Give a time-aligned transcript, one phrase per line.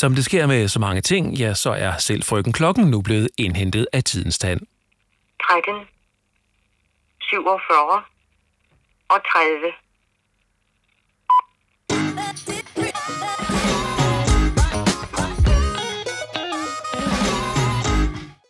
[0.00, 3.28] Som det sker med så mange ting, ja, så er selv frøken klokken nu blevet
[3.38, 4.60] indhentet af tidens tand.
[5.46, 5.74] 13,
[7.20, 8.02] 47
[9.08, 9.72] og 30.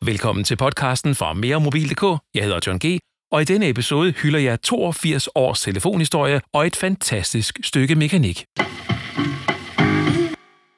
[0.02, 2.22] Velkommen til podcasten fra meremobil.dk.
[2.34, 2.98] Jeg hedder John G.,
[3.32, 8.44] og i denne episode hylder jeg 82 års telefonhistorie og et fantastisk stykke mekanik.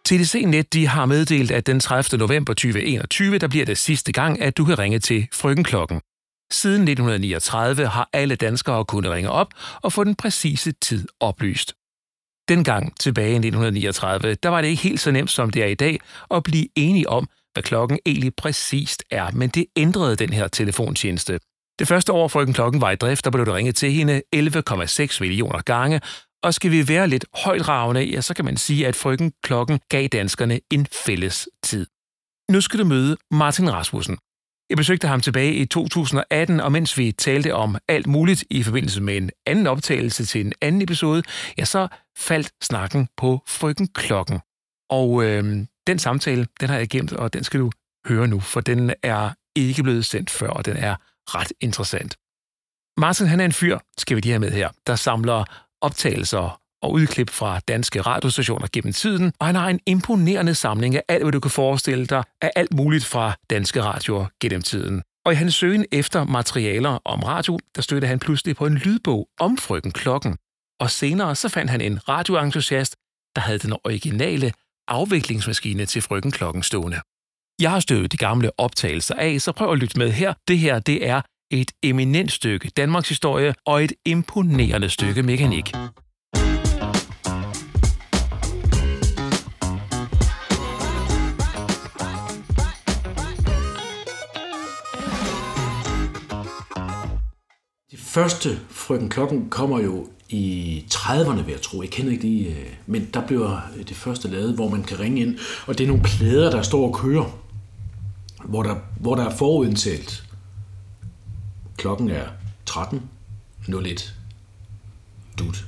[0.07, 2.19] TDC Net de har meddelt, at den 30.
[2.19, 6.01] november 2021, der bliver det sidste gang, at du kan ringe til frøkenklokken.
[6.52, 9.48] Siden 1939 har alle danskere kunnet ringe op
[9.83, 11.75] og få den præcise tid oplyst.
[12.48, 15.75] Dengang tilbage i 1939, der var det ikke helt så nemt som det er i
[15.75, 15.98] dag
[16.30, 21.41] at blive enige om, hvad klokken egentlig præcist er, men det ændrede den her telefontjeneste.
[21.78, 25.20] Det første år, frøken klokken var i drift, der blev der ringet til hende 11,6
[25.20, 26.00] millioner gange,
[26.42, 30.06] og skal vi være lidt højdragende, ja, så kan man sige, at frøken klokken gav
[30.06, 31.87] danskerne en fælles tid.
[32.50, 34.19] Nu skal du møde Martin Rasmussen.
[34.70, 39.02] Jeg besøgte ham tilbage i 2018, og mens vi talte om alt muligt i forbindelse
[39.02, 41.22] med en anden optagelse til en anden episode,
[41.58, 44.41] ja, så faldt snakken på frøken klokken.
[44.91, 47.70] Og øh, den samtale, den har jeg gemt, og den skal du
[48.06, 52.17] høre nu, for den er ikke blevet sendt før, og den er ret interessant.
[52.97, 55.45] Martin han er en fyr, skal vi lige have med her, der samler
[55.83, 61.02] optagelser og udklip fra danske radiostationer gennem tiden, og han har en imponerende samling af
[61.08, 65.02] alt, hvad du kan forestille dig, af alt muligt fra danske radioer gennem tiden.
[65.24, 69.28] Og i hans søgen efter materialer om radio, der stødte han pludselig på en lydbog
[69.41, 70.36] om frøken Klokken.
[70.80, 72.96] Og senere så fandt han en radioentusiast,
[73.36, 74.52] der havde den originale
[74.89, 77.00] afviklingsmaskine til frøken Klokken stående.
[77.61, 80.34] Jeg har støvet de gamle optagelser af, så prøv at lytte med her.
[80.48, 81.20] Det her, det er
[81.53, 85.72] et eminent stykke Danmarks historie og et imponerende stykke mekanik.
[97.91, 101.83] De første Frøken Klokken kommer jo i 30'erne, vil jeg tro.
[101.83, 105.01] Jeg kender ikke lige, øh, men der bliver øh, det første lavet, hvor man kan
[105.01, 107.39] ringe ind, og det er nogle plader, der står og kører,
[108.45, 110.32] hvor der, hvor der er forudindtalt.
[111.83, 112.27] Klokken er
[112.70, 114.11] 13.01.
[115.39, 115.65] Dut.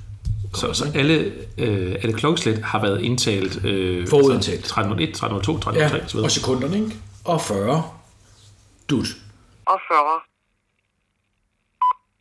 [0.54, 4.54] Så, så alle, øh, alle klokkeslæt har været indtalt øh, Forudindtalt.
[4.58, 6.16] Altså 1301, 1302, 1303 Ja, osv.
[6.16, 6.96] og sekunderne, ikke?
[7.24, 7.82] Og 40.
[8.88, 9.06] Dut.
[9.66, 10.20] og 40.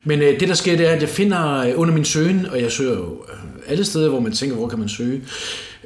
[0.03, 2.61] Men øh, det, der sker, det er, at jeg finder øh, under min søgen, og
[2.61, 5.23] jeg søger jo øh, alle steder, hvor man tænker, hvor kan man søge.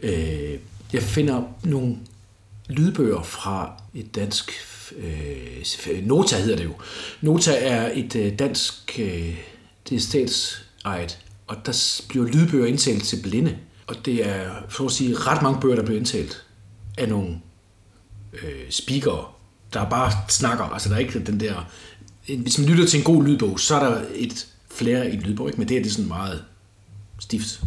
[0.04, 0.60] Øh,
[0.94, 1.98] jeg finder nogle
[2.70, 4.52] lydbøger fra et dansk...
[4.98, 6.74] Øh, Nota hedder det jo.
[7.22, 9.00] Nota er et øh, dansk...
[9.00, 9.38] Øh,
[9.90, 13.58] det er statsejet, og der bliver lydbøger indtalt til blinde.
[13.88, 16.46] Og det er, for at sige, ret mange bøger, der bliver indtalt
[16.98, 17.42] af nogle
[18.34, 19.26] øh, speakere,
[19.74, 20.66] der bare snakker.
[20.66, 21.70] Altså, der er ikke den der...
[22.38, 25.48] Hvis man lytter til en god lydbog, så er der et flere i en lydbog,
[25.48, 25.60] ikke?
[25.60, 26.44] men det er det sådan meget
[27.20, 27.62] stift.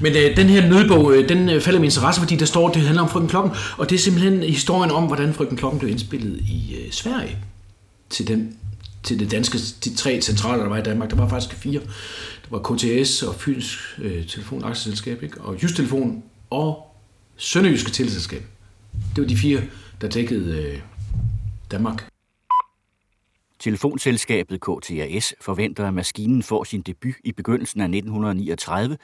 [0.00, 2.82] Men øh, den her nødbog, øh, den øh, falder min interesse, fordi der står, det
[2.82, 6.40] handler om Frøken Klokken, og det er simpelthen historien om, hvordan Frøken Klokken blev indspillet
[6.40, 7.36] i øh, Sverige
[8.10, 8.56] til, den,
[9.02, 11.10] til det danske, de tre centraler, der var i Danmark.
[11.10, 11.80] Der var faktisk fire.
[12.42, 15.40] Der var KTS og Fyns øh, Telefonaktieselskab, ikke?
[15.40, 16.96] og Just Telefon og
[17.36, 18.42] Sønderjyske Teleselskab.
[19.16, 19.60] Det var de fire,
[20.00, 20.78] der dækkede øh,
[21.70, 22.09] Danmark.
[23.60, 28.98] Telefonselskabet KTAS forventer, at maskinen får sin debut i begyndelsen af 1939,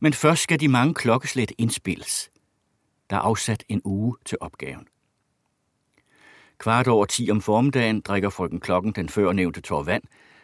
[0.00, 2.30] men først skal de mange klokkeslæt indspilles.
[3.10, 4.88] Der er afsat en uge til opgaven.
[6.58, 10.02] Kvart over 10 om formiddagen drikker frøken klokken den førnævnte tår vand,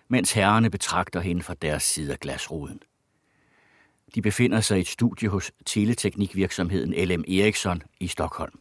[0.09, 2.81] mens herrerne betragter hende fra deres side af glasruden.
[4.15, 8.59] De befinder sig i et studie hos teleteknikvirksomheden LM Eriksson i Stockholm.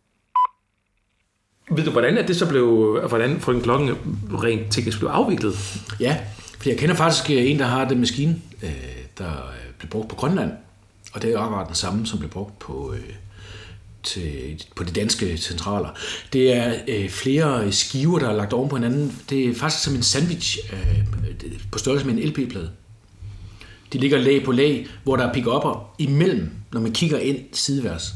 [1.71, 3.89] Ved du, hvordan er det så blev, hvordan frøken klokken
[4.43, 5.55] rent teknisk blev afviklet?
[5.99, 6.17] Ja,
[6.59, 8.69] for jeg kender faktisk øh, en, der har den maskine, øh,
[9.17, 10.51] der øh, blev brugt på Grønland.
[11.13, 12.93] Og det er akkurat den samme, som blev brugt på,
[14.03, 15.89] til, på de danske centraler.
[16.33, 19.21] Det er øh, flere skiver, der er lagt oven på hinanden.
[19.29, 21.03] Det er faktisk som en sandwich øh,
[21.71, 22.69] på størrelse med en LP-plade.
[23.93, 28.13] De ligger lag på lag, hvor der er pick-upper imellem, når man kigger ind sideværs.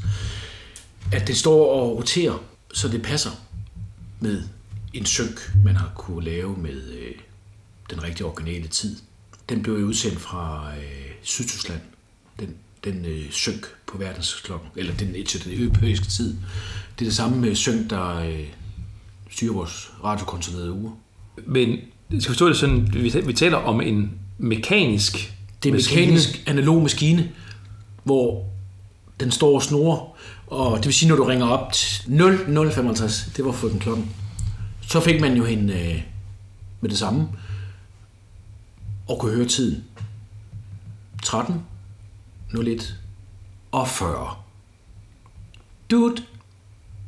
[1.13, 2.43] At det står og roterer,
[2.73, 3.31] så det passer
[4.19, 4.43] med
[4.93, 7.11] en synk, man har kunne lave med øh,
[7.89, 8.95] den rigtige originale tid.
[9.49, 11.81] Den blev jo udsendt fra øh, Sydtyskland,
[12.39, 16.33] den, den øh, synk på verdensklokken, eller den, til den europæiske tid.
[16.99, 18.45] Det er det samme med synk, der øh,
[19.31, 20.91] styrer vores radiokontrollerede uger.
[21.45, 21.79] Men
[22.09, 25.33] skal forstå det sådan, vi, vi taler om en mekanisk
[25.63, 26.01] Det er en maskine.
[26.01, 27.31] mekanisk analog maskine,
[28.03, 28.45] hvor
[29.19, 30.17] den står og snorer,
[30.49, 34.15] og det vil sige, når du ringer op til 0055, det var frøken klokken,
[34.81, 36.03] så fik man jo hende øh,
[36.81, 37.27] med det samme,
[39.07, 39.83] og kunne høre tiden.
[41.23, 41.65] 13,
[42.67, 42.95] 01
[43.71, 44.35] og 40.
[45.91, 46.23] Dude.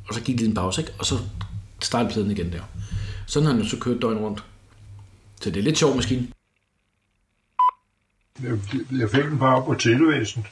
[0.07, 0.93] Og så gik det en pause, ikke?
[0.99, 1.19] Og så
[1.81, 2.61] startede pladen igen der.
[3.25, 4.43] Sådan har han jo så kørt døgn rundt.
[5.41, 6.27] Så det er lidt sjov maskine.
[8.43, 8.59] Jeg,
[8.91, 10.45] jeg fik den bare op på televæsen.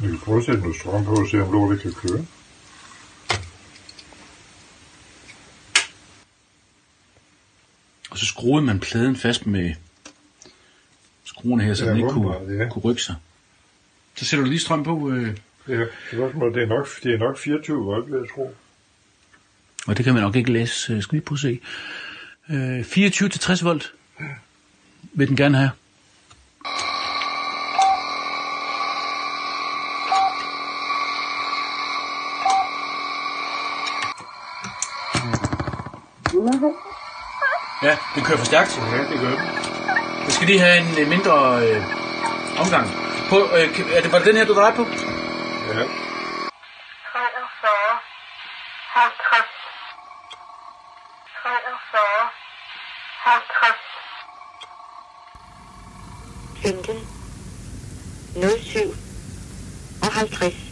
[0.00, 2.24] Vi kan prøve at sætte noget strøm på og se, om lortet kan køre.
[8.10, 9.74] Og så skruede man pladen fast med
[11.24, 12.68] skruerne her, så Ja, den ikke kunne, ja.
[12.70, 13.14] kunne rykke sig.
[14.14, 15.36] Så sætter du lige strøm på, øh,
[15.68, 18.54] Ja, spørgsmålet, det er nok, det er nok 24 volt, vil jeg tro.
[19.86, 20.92] og det kan man nok ikke læse.
[20.92, 21.60] Øh, Skal vi prøve at se.
[22.50, 23.92] Øh, 24 til 60 volt
[25.02, 25.70] vil den gerne have.
[37.82, 38.78] Ja, den kører for stærkt.
[38.92, 39.38] Ja, det gør den.
[40.24, 41.34] Jeg skal lige have en øh, mindre
[41.66, 41.82] øh,
[42.62, 42.86] omgang.
[43.30, 44.82] På, øh, kan- er det, var det den her, du drejer på?
[44.82, 45.74] Ja.
[45.74, 45.84] 43,
[48.94, 49.46] 50,
[51.42, 52.28] 43,
[53.24, 53.76] 50,
[56.62, 57.08] 15,
[58.62, 58.94] 07
[60.02, 60.67] og 50.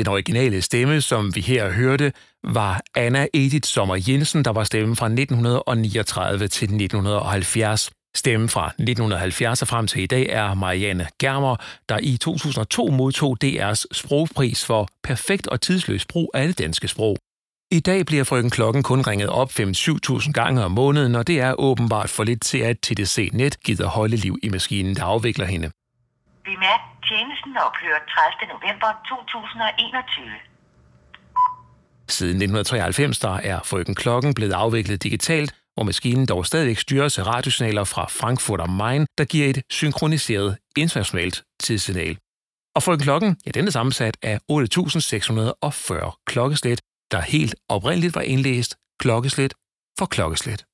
[0.00, 2.12] Den originale stemme, som vi her hørte,
[2.44, 7.90] var Anna Edith Sommer Jensen, der var stemmen fra 1939 til 1970.
[8.16, 11.56] Stemmen fra 1970 og frem til i dag er Marianne Germer,
[11.88, 17.16] der i 2002 modtog DR's sprogpris for perfekt og tidsløs brug af det danske sprog.
[17.70, 21.60] I dag bliver frøken klokken kun ringet op 5-7.000 gange om måneden, og det er
[21.60, 25.70] åbenbart for lidt til, at TDC Net gider holde liv i maskinen, der afvikler hende.
[26.50, 28.52] Bemærk, tjenesten ophører 30.
[28.54, 30.24] november 2021.
[32.08, 37.26] Siden 1993 der er Frøken Klokken blevet afviklet digitalt, hvor maskinen dog stadigvæk styres af
[37.26, 42.18] radiosignaler fra Frankfurt am Main, der giver et synkroniseret internationalt tidssignal.
[42.76, 46.80] Og Frøken Klokken, ja, den er sammensat af 8.640 klokkeslæt,
[47.10, 49.54] der helt oprindeligt var indlæst klokkeslæt
[49.98, 50.64] for klokkeslæt.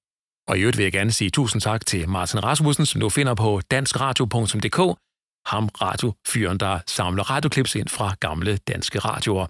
[0.49, 3.35] Og i øvrigt vil jeg gerne sige tusind tak til Martin Rasmussen, som du finder
[3.35, 4.99] på danskradio.dk,
[5.47, 9.47] ham radiofyren, der samler radioklips ind fra gamle danske radioer.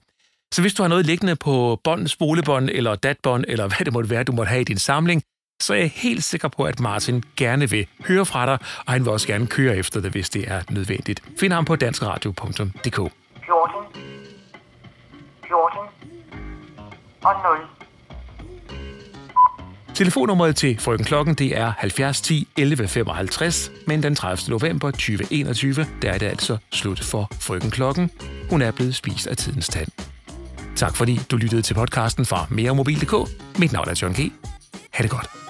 [0.55, 4.11] Så hvis du har noget liggende på bånd, spolebånd eller datbånd, eller hvad det måtte
[4.11, 5.23] være, du måtte have i din samling,
[5.63, 9.05] så er jeg helt sikker på, at Martin gerne vil høre fra dig, og han
[9.05, 11.23] vil også gerne køre efter det, hvis det er nødvendigt.
[11.41, 13.26] Find ham på danskradio.dk.
[19.97, 24.51] Telefonnummeret til Frøken Klokken det er 70 10 11 55, men den 30.
[24.51, 28.11] november 2021, der er det altså slut for Frøken Klokken.
[28.51, 29.89] Hun er blevet spist af tidens tand.
[30.77, 33.31] Tak fordi du lyttede til podcasten fra meremobil.dk.
[33.59, 34.33] Mit navn er John G.
[34.91, 35.46] Ha' det godt.